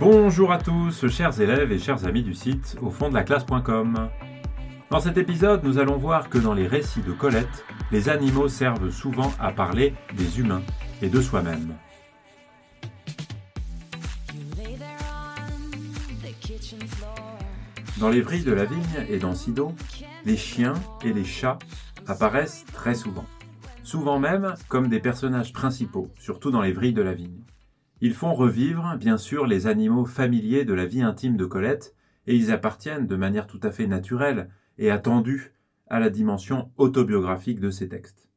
[0.00, 4.08] Bonjour à tous, chers élèves et chers amis du site au fond de la classe.com.
[4.90, 8.88] Dans cet épisode, nous allons voir que dans les récits de Colette, les animaux servent
[8.88, 10.62] souvent à parler des humains
[11.02, 11.74] et de soi-même.
[17.98, 19.74] Dans les vrilles de la vigne et dans Sido,
[20.24, 21.58] les chiens et les chats
[22.06, 23.26] apparaissent très souvent.
[23.82, 27.42] Souvent même comme des personnages principaux, surtout dans les vrilles de la vigne.
[28.02, 31.94] Ils font revivre, bien sûr, les animaux familiers de la vie intime de Colette,
[32.26, 35.52] et ils appartiennent de manière tout à fait naturelle et attendue
[35.88, 38.28] à la dimension autobiographique de ces textes.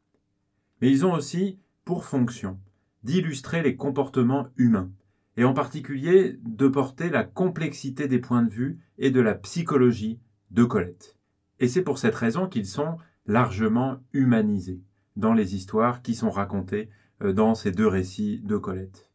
[0.82, 2.60] Mais ils ont aussi pour fonction
[3.04, 4.92] d'illustrer les comportements humains,
[5.38, 10.20] et en particulier de porter la complexité des points de vue et de la psychologie
[10.52, 11.18] de Colette.
[11.60, 14.82] Et c'est pour cette raison qu'ils sont largement humanisés
[15.16, 16.90] dans les histoires qui sont racontées
[17.22, 19.13] euh, dans ces deux récits de Colette.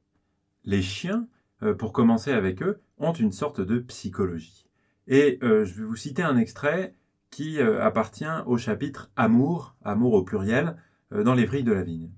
[0.68, 1.26] Les chiens,
[1.62, 4.66] euh, pour commencer avec eux, ont une sorte de psychologie.
[5.06, 6.94] Et euh, je vais vous citer un extrait
[7.30, 10.76] qui euh, appartient au chapitre Amour, amour au pluriel,
[11.10, 12.10] dans les vrilles de la vigne.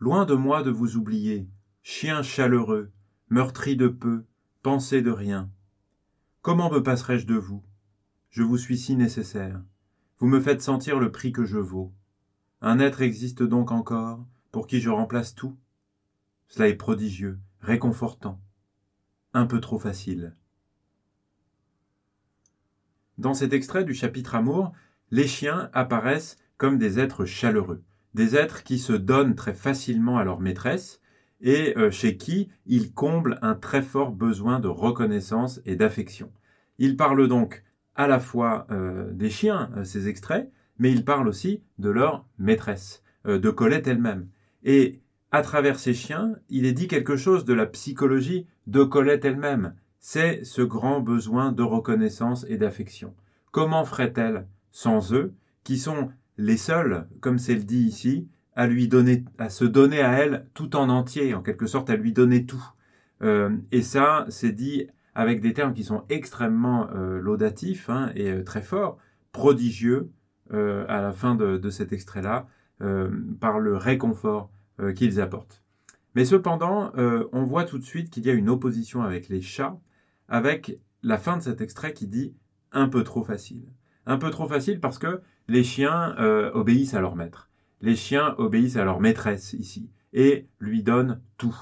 [0.00, 1.48] Loin de moi de vous oublier,
[1.82, 2.90] chien chaleureux,
[3.30, 4.26] meurtri de peu,
[4.62, 5.48] pensée de rien.
[6.42, 7.64] Comment me passerai-je de vous?
[8.28, 9.62] Je vous suis si nécessaire.
[10.18, 11.94] Vous me faites sentir le prix que je vaux.
[12.60, 15.56] Un être existe donc encore, pour qui je remplace tout
[16.48, 18.40] cela est prodigieux, réconfortant,
[19.32, 20.34] un peu trop facile.
[23.18, 24.72] Dans cet extrait du chapitre Amour,
[25.10, 27.82] les chiens apparaissent comme des êtres chaleureux,
[28.14, 31.00] des êtres qui se donnent très facilement à leur maîtresse
[31.40, 36.30] et euh, chez qui ils comblent un très fort besoin de reconnaissance et d'affection.
[36.78, 37.62] Ils parlent donc
[37.94, 42.26] à la fois euh, des chiens, euh, ces extraits, mais ils parlent aussi de leur
[42.38, 44.28] maîtresse, de Colette elle-même.
[44.62, 45.00] Et
[45.36, 49.74] à travers ces chiens, il est dit quelque chose de la psychologie de Colette elle-même.
[49.98, 53.14] C'est ce grand besoin de reconnaissance et d'affection.
[53.50, 58.88] Comment ferait-elle sans eux, qui sont les seuls, comme c'est le dit ici, à lui
[58.88, 62.46] donner, à se donner à elle tout en entier, en quelque sorte à lui donner
[62.46, 62.66] tout.
[63.20, 68.30] Euh, et ça, c'est dit avec des termes qui sont extrêmement euh, laudatifs hein, et
[68.30, 68.96] euh, très forts,
[69.32, 70.10] prodigieux
[70.50, 72.46] à la fin de, de cet extrait-là,
[73.40, 74.48] par le réconfort
[74.80, 75.62] euh, qu'ils apportent.
[76.14, 79.40] Mais cependant, euh, on voit tout de suite qu'il y a une opposition avec les
[79.40, 79.78] chats,
[80.28, 82.34] avec la fin de cet extrait qui dit
[82.72, 83.64] un peu trop facile.
[84.06, 87.50] Un peu trop facile parce que les chiens euh, obéissent à leur maître.
[87.80, 91.56] Les chiens obéissent à leur maîtresse ici et lui donnent tout.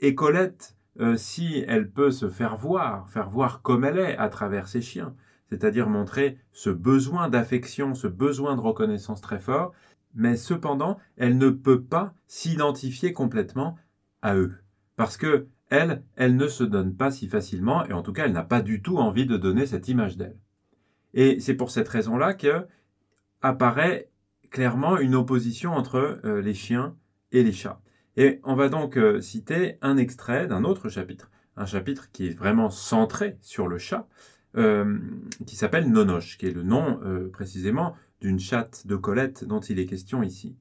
[0.00, 0.76] Et Colette,
[1.16, 5.14] si elle peut se faire voir, faire voir comme elle est à travers ses chiens,
[5.48, 9.72] c'est-à-dire montrer ce besoin d'affection, ce besoin de reconnaissance très fort,
[10.14, 13.76] mais cependant, elle ne peut pas s'identifier complètement
[14.22, 14.54] à eux.
[14.96, 18.32] Parce que elle, elle ne se donne pas si facilement, et en tout cas, elle
[18.32, 20.38] n'a pas du tout envie de donner cette image d'elle.
[21.14, 22.66] Et c'est pour cette raison-là que
[23.42, 24.10] apparaît
[24.50, 26.96] clairement une opposition entre euh, les chiens
[27.32, 27.80] et les chats.
[28.16, 32.36] Et on va donc euh, citer un extrait d'un autre chapitre, un chapitre qui est
[32.36, 34.08] vraiment centré sur le chat,
[34.56, 34.98] euh,
[35.46, 37.00] qui s'appelle Nonoche, qui est le nom
[37.32, 40.56] précisément d'une chatte de Colette dont il est question ici.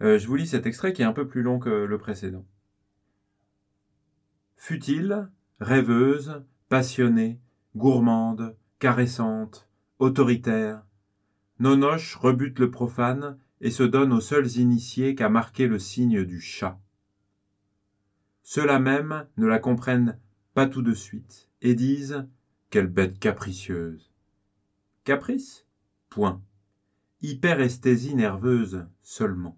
[0.00, 2.44] Euh, je vous lis cet extrait qui est un peu plus long que le précédent.
[4.56, 5.28] Futile,
[5.60, 7.40] rêveuse, passionnée,
[7.76, 9.68] gourmande, caressante,
[9.98, 10.84] autoritaire,
[11.58, 16.40] Nonoche rebute le profane et se donne aux seuls initiés qu'à marquer le signe du
[16.40, 16.80] chat.
[18.42, 20.18] Ceux-là même ne la comprennent
[20.54, 22.26] pas tout de suite et disent
[22.70, 24.12] Quelle bête capricieuse.
[25.04, 25.66] Caprice?
[26.08, 26.42] Point
[27.22, 29.56] hyperesthésie nerveuse seulement.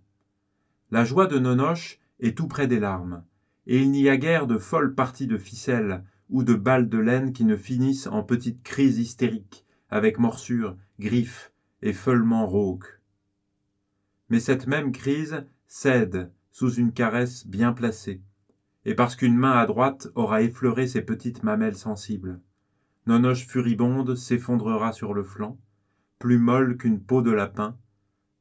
[0.91, 3.25] La joie de Nonoche est tout près des larmes,
[3.67, 7.33] et il n'y a guère de folles parties de ficelle ou de balles de laine
[7.33, 13.01] qui ne finissent en petites crises hystériques, avec morsures, griffes et feulements rauques.
[14.29, 18.23] Mais cette même crise cède sous une caresse bien placée,
[18.85, 22.41] et parce qu'une main à droite aura effleuré ses petites mamelles sensibles.
[23.07, 25.59] Nonoche furibonde s'effondrera sur le flanc,
[26.25, 27.77] plus molle qu'une peau de lapin,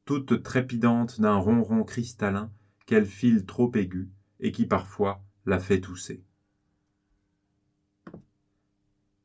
[0.06, 2.50] toute trépidante d'un ronron cristallin
[2.86, 4.08] qu'elle file trop aigu
[4.40, 6.24] et qui parfois la fait tousser.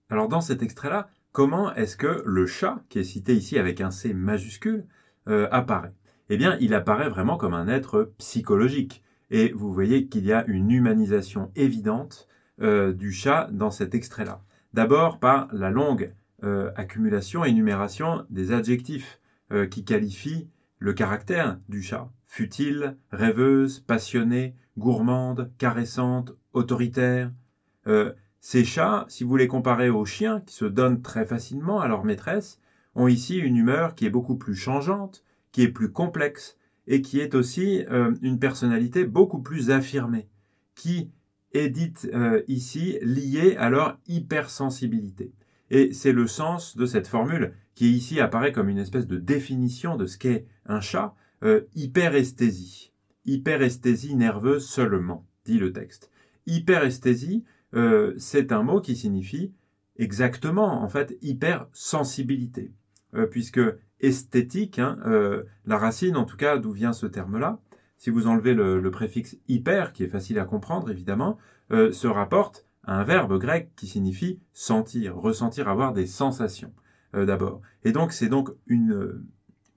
[0.09, 3.91] Alors dans cet extrait-là, comment est-ce que le chat, qui est cité ici avec un
[3.91, 4.85] C majuscule,
[5.29, 5.93] euh, apparaît?
[6.27, 9.05] Eh bien, il apparaît vraiment comme un être psychologique.
[9.31, 12.27] Et vous voyez qu'il y a une humanisation évidente
[12.59, 14.43] euh, du chat dans cet extrait-là.
[14.73, 16.13] D'abord par la longue
[16.43, 19.19] euh, accumulation et énumération des adjectifs
[19.51, 22.09] euh, qui qualifient le caractère du chat.
[22.25, 27.31] Futile, rêveuse, passionnée, gourmande, caressante, autoritaire.
[28.39, 32.05] ces chats, si vous les comparez aux chiens, qui se donnent très facilement à leur
[32.05, 32.61] maîtresse,
[32.95, 36.57] ont ici une humeur qui est beaucoup plus changeante, qui est plus complexe,
[36.87, 37.83] et qui est aussi
[38.21, 40.29] une personnalité beaucoup plus affirmée,
[40.75, 41.11] qui
[41.51, 42.09] est dite
[42.47, 45.33] ici liée à leur hypersensibilité.
[45.71, 49.95] Et c'est le sens de cette formule qui ici apparaît comme une espèce de définition
[49.95, 52.91] de ce qu'est un chat, euh, hyperesthésie.
[53.25, 56.09] Hyperesthésie nerveuse seulement, dit le texte.
[56.45, 57.43] Hyperesthésie,
[57.75, 59.53] euh, c'est un mot qui signifie
[59.97, 62.71] exactement, en fait, hypersensibilité.
[63.15, 63.61] Euh, puisque
[63.99, 67.59] esthétique, hein, euh, la racine en tout cas d'où vient ce terme-là,
[67.97, 71.37] si vous enlevez le, préfixe hyper, qui est facile à comprendre évidemment,
[71.69, 76.73] se rapporte un verbe grec qui signifie sentir, ressentir, avoir des sensations
[77.15, 77.61] euh, d'abord.
[77.83, 79.25] Et donc c'est donc une,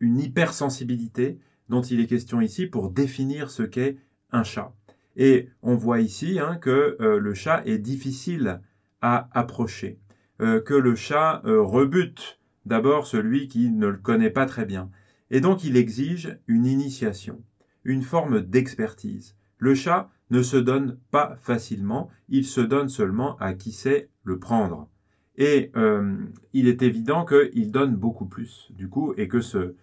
[0.01, 1.39] hypersensibilité
[1.69, 3.99] dont il est question ici pour définir ce qu'est
[4.31, 4.75] un chat.
[5.17, 8.61] Et on voit ici hein, que euh, le chat est difficile
[9.01, 9.99] à approcher,
[10.41, 14.91] euh, que le chat rebute d'abord celui qui ne le connaît pas très bien.
[15.31, 17.43] Et donc il exige une initiation,
[17.85, 19.37] une forme d'expertise.
[19.59, 24.39] Le chat ne se donne pas facilement, il se donne seulement à qui sait le
[24.39, 24.89] prendre.
[25.37, 26.17] Et euh,
[26.55, 29.75] il est évident qu'il donne beaucoup plus, du coup, et que ce,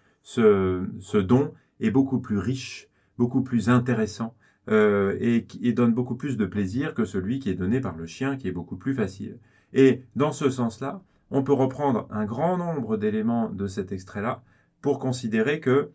[1.20, 4.34] don est beaucoup plus riche, beaucoup plus intéressant,
[4.68, 8.06] euh, et, et donne beaucoup plus de plaisir que celui qui est donné par le
[8.06, 9.38] chien, qui est beaucoup plus facile.
[9.72, 11.00] Et dans ce sens-là,
[11.30, 14.42] on peut reprendre un grand nombre d'éléments de cet extrait-là
[14.80, 15.92] pour considérer que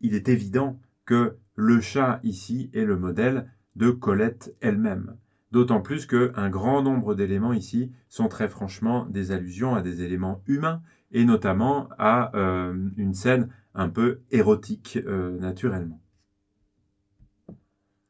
[0.00, 5.16] il est évident que le chat ici est le modèle de Colette elle-même.
[5.52, 10.42] D'autant plus qu'un grand nombre d'éléments ici sont très franchement des allusions à des éléments
[10.46, 10.82] humains
[11.12, 16.00] et notamment à euh, une scène un peu érotique euh, naturellement.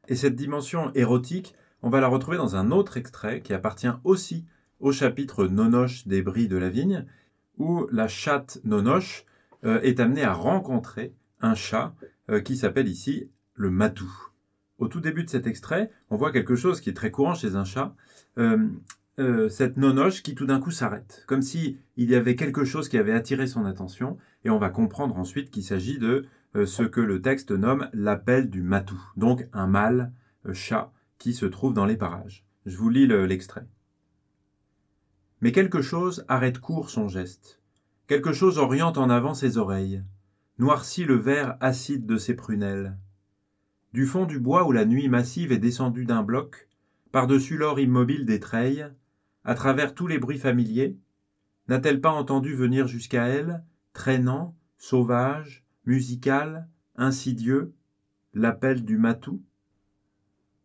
[0.07, 4.45] Et cette dimension érotique, on va la retrouver dans un autre extrait qui appartient aussi
[4.79, 7.05] au chapitre Nonoche des bris de la vigne,
[7.57, 9.25] où la chatte Nonoche
[9.63, 11.95] euh, est amenée à rencontrer un chat
[12.45, 14.30] qui s'appelle ici le matou
[14.81, 17.55] au tout début de cet extrait, on voit quelque chose qui est très courant chez
[17.55, 17.95] un chat.
[18.39, 18.67] Euh,
[19.19, 22.89] euh, cette nonoche qui tout d'un coup s'arrête, comme si il y avait quelque chose
[22.89, 26.25] qui avait attiré son attention, et on va comprendre ensuite qu'il s'agit de
[26.55, 30.11] euh, ce que le texte nomme l'appel du matou, donc un mâle
[30.51, 32.43] chat qui se trouve dans les parages.
[32.65, 33.67] Je vous lis l'extrait.
[35.41, 37.61] Mais quelque chose arrête court son geste,
[38.07, 40.03] quelque chose oriente en avant ses oreilles,
[40.57, 42.97] noircit le vert acide de ses prunelles,
[43.93, 46.69] du fond du bois où la nuit massive est descendue d'un bloc,
[47.11, 48.87] par-dessus l'or immobile des treilles,
[49.43, 50.97] à travers tous les bruits familiers,
[51.67, 57.73] n'a-t-elle pas entendu venir jusqu'à elle, traînant, sauvage, musical, insidieux,
[58.33, 59.43] l'appel du matou?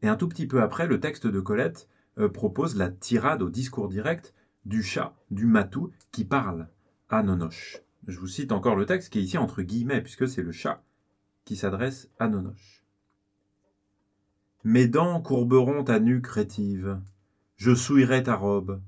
[0.03, 1.89] Et un tout petit peu après, le texte de Colette
[2.19, 4.35] euh, propose la tirade au discours direct
[4.65, 6.69] du chat, du matou, qui parle
[7.09, 7.83] à Nonoche.
[8.07, 10.85] Je vous cite encore le texte qui est ici entre guillemets, puisque c'est le chat
[11.45, 12.86] qui s'adresse à Nonoche.
[14.69, 17.01] Mes dents courberont ta nuque rétive.
[17.55, 18.83] Je souillerai ta robe.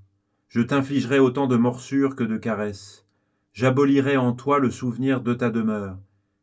[0.48, 3.06] Je t'infligerai autant de morsures que de caresses.
[3.52, 5.96] J'abolirai en toi le souvenir de ta demeure.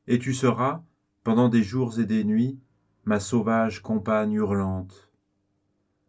[0.07, 0.85] Et tu seras,
[1.25, 2.57] pendant des jours et des nuits,
[3.03, 5.11] ma sauvage compagne hurlante.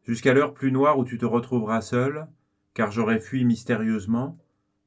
[0.04, 2.28] Jusqu'à l'heure plus noire où tu te retrouveras seul,
[2.74, 4.38] car j'aurai fui mystérieusement,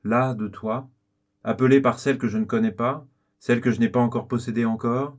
[0.05, 0.87] là de toi,
[1.43, 3.05] appelé par celle que je ne connais pas,
[3.37, 5.17] celle que je n'ai pas encore possédée encore,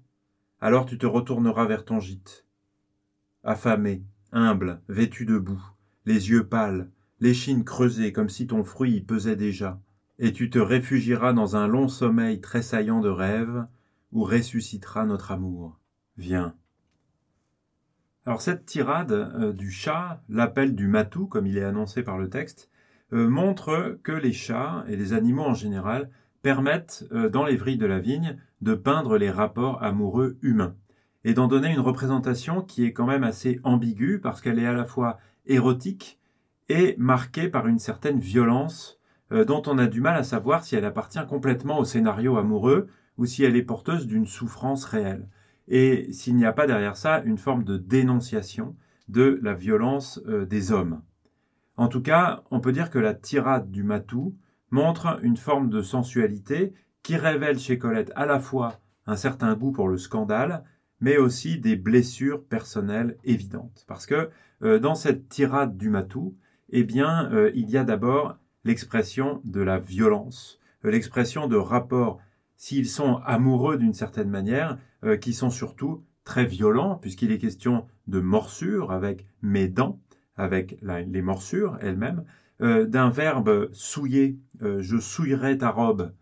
[0.63, 2.47] alors tu te retourneras vers ton gîte
[3.45, 5.63] affamé, humble, vêtu de boue,
[6.07, 9.81] les yeux pâles, l'échine creusée comme si ton fruit y pesait déjà,
[10.19, 13.67] et tu te réfugieras dans un long sommeil tressaillant de rêves,
[14.13, 15.79] où ressuscitera notre amour.
[16.17, 16.55] Viens.
[18.27, 22.29] Alors cette tirade euh, du chat, l'appel du matou, comme il est annoncé par le
[22.29, 22.71] texte,
[23.13, 26.11] euh, montre que les chats et les animaux en général
[26.43, 30.77] permettent, euh, dans les vrilles de la vigne, de peindre les rapports amoureux humains
[31.25, 34.73] et d'en donner une représentation qui est quand même assez ambiguë parce qu'elle est à
[34.73, 36.19] la fois érotique
[36.69, 39.01] et marquée par une certaine violence
[39.33, 42.89] euh, dont on a du mal à savoir si elle appartient complètement au scénario amoureux
[43.19, 45.29] ou si elle est porteuse d'une souffrance réelle.
[45.69, 48.75] Et s'il n'y a pas derrière ça une forme de dénonciation
[49.09, 51.03] de la violence euh, des hommes.
[51.77, 54.37] En tout cas, on peut dire que la tirade du matou
[54.71, 56.73] montre une forme de sensualité
[57.03, 60.65] qui révèle chez Colette à la fois un certain goût pour le scandale,
[61.01, 63.85] mais aussi des blessures personnelles évidentes.
[63.87, 64.31] Parce que
[64.63, 66.37] euh, dans cette tirade du matou,
[66.71, 72.21] eh bien, euh, il y a d'abord l'expression de la violence, euh, l'expression de rapports,
[72.57, 74.77] s'ils sont amoureux d'une certaine manière,
[75.23, 79.99] qui sont surtout très violents, puisqu'il est question de morsure avec mes dents,
[80.37, 82.23] avec les morsures elles-mêmes,
[82.61, 86.13] d'un verbe souiller, je souillerai ta robe,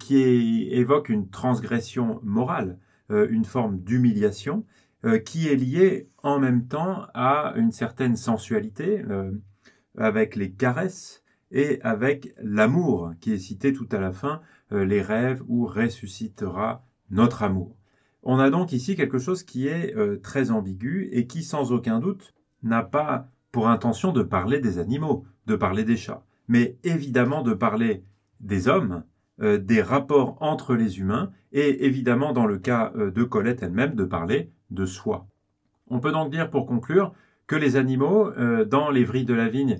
[0.00, 4.64] qui évoque une transgression morale, une forme d'humiliation,
[5.24, 9.02] qui est liée en même temps à une certaine sensualité,
[9.96, 15.42] avec les caresses et avec l'amour, qui est cité tout à la fin, les rêves
[15.48, 17.78] où ressuscitera notre amour.
[18.22, 21.98] On a donc ici quelque chose qui est euh, très ambigu et qui, sans aucun
[21.98, 27.42] doute, n'a pas pour intention de parler des animaux, de parler des chats, mais évidemment
[27.42, 28.04] de parler
[28.40, 29.04] des hommes,
[29.40, 33.94] euh, des rapports entre les humains, et évidemment, dans le cas euh, de Colette elle-même,
[33.94, 35.26] de parler de soi.
[35.88, 37.12] On peut donc dire, pour conclure,
[37.46, 38.30] que les animaux,
[38.66, 39.78] dans les vrilles de la vigne,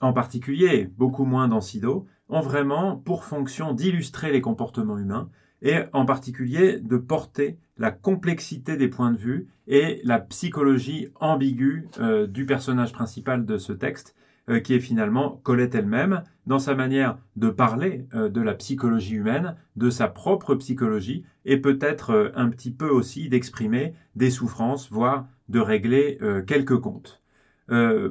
[0.00, 5.28] en particulier, beaucoup moins dans Sido, ont vraiment pour fonction d'illustrer les comportements humains,
[5.62, 11.88] et en particulier de porter la complexité des points de vue et la psychologie ambiguë
[11.98, 14.14] euh, du personnage principal de ce texte,
[14.48, 19.14] euh, qui est finalement Colette elle-même, dans sa manière de parler euh, de la psychologie
[19.14, 25.26] humaine, de sa propre psychologie, et peut-être un petit peu aussi d'exprimer des souffrances, voire
[25.48, 27.22] de régler quelques comptes.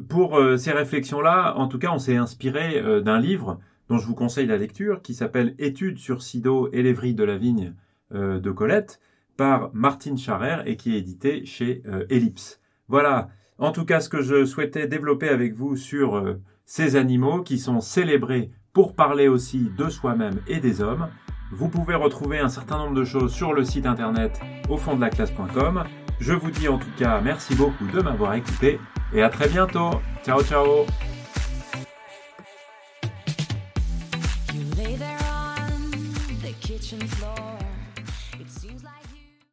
[0.09, 4.47] pour ces réflexions-là, en tout cas, on s'est inspiré d'un livre dont je vous conseille
[4.47, 7.73] la lecture, qui s'appelle Études sur Sido et les de la vigne
[8.13, 8.99] euh, de Colette,
[9.37, 12.59] par Martine Charrer et qui est édité chez euh, Ellipse.
[12.87, 13.29] Voilà,
[13.59, 17.57] en tout cas, ce que je souhaitais développer avec vous sur euh, ces animaux qui
[17.57, 21.07] sont célébrés pour parler aussi de soi-même et des hommes.
[21.51, 25.01] Vous pouvez retrouver un certain nombre de choses sur le site internet au fond de
[25.01, 25.83] la classe.com.
[26.19, 28.79] Je vous dis en tout cas merci beaucoup de m'avoir écouté
[29.13, 29.91] et à très bientôt.
[30.23, 30.85] Ciao ciao